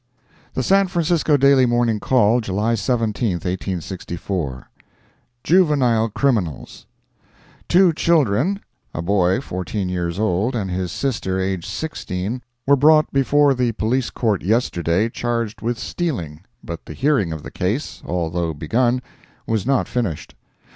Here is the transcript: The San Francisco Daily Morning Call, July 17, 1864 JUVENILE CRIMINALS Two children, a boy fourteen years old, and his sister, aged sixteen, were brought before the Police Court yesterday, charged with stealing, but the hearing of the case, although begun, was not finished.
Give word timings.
The 0.55 0.63
San 0.63 0.87
Francisco 0.87 1.37
Daily 1.37 1.67
Morning 1.67 1.99
Call, 1.99 2.41
July 2.41 2.73
17, 2.73 3.33
1864 3.33 4.67
JUVENILE 5.43 6.09
CRIMINALS 6.09 6.87
Two 7.69 7.93
children, 7.93 8.61
a 8.95 9.03
boy 9.03 9.39
fourteen 9.41 9.89
years 9.89 10.17
old, 10.17 10.55
and 10.55 10.71
his 10.71 10.91
sister, 10.91 11.39
aged 11.39 11.67
sixteen, 11.67 12.41
were 12.65 12.75
brought 12.75 13.13
before 13.13 13.53
the 13.53 13.73
Police 13.73 14.09
Court 14.09 14.41
yesterday, 14.41 15.07
charged 15.07 15.61
with 15.61 15.77
stealing, 15.77 16.41
but 16.63 16.85
the 16.87 16.95
hearing 16.95 17.31
of 17.31 17.43
the 17.43 17.51
case, 17.51 18.01
although 18.03 18.55
begun, 18.55 19.03
was 19.45 19.67
not 19.67 19.87
finished. 19.87 20.33